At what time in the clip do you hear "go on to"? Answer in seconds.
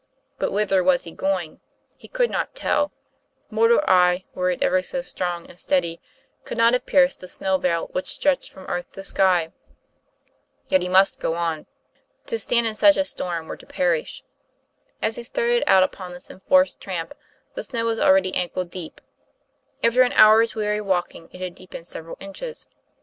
11.19-12.39